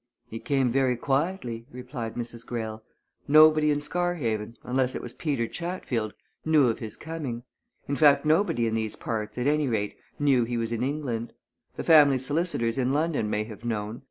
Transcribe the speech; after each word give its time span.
"He 0.31 0.39
came 0.39 0.71
very 0.71 0.97
quietly," 0.97 1.67
replied 1.71 2.15
Mrs. 2.15 2.43
Greyle. 2.43 2.81
"Nobody 3.27 3.69
in 3.69 3.81
Scarhaven 3.81 4.57
unless 4.63 4.95
it 4.95 5.01
was 5.03 5.13
Peter 5.13 5.45
Chatfield 5.45 6.15
knew 6.43 6.69
of 6.69 6.79
his 6.79 6.95
coming. 6.97 7.43
In 7.87 7.95
fact, 7.95 8.25
nobody 8.25 8.65
in 8.65 8.73
these 8.73 8.95
parts, 8.95 9.37
at 9.37 9.45
any 9.45 9.67
rate 9.67 9.95
knew 10.17 10.43
he 10.43 10.57
was 10.57 10.71
in 10.71 10.81
England. 10.81 11.33
The 11.75 11.83
family 11.83 12.17
solicitors 12.17 12.79
in 12.79 12.91
London 12.91 13.29
may 13.29 13.43
have 13.43 13.63
known. 13.63 13.99